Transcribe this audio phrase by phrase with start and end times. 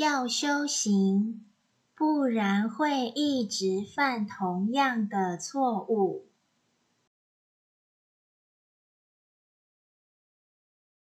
[0.00, 1.44] 要修行
[1.94, 6.29] 不然会一直犯同样的错误。